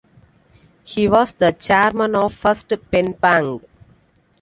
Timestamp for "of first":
2.15-2.73